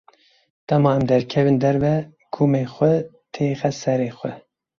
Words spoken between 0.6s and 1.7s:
Dema em derkevin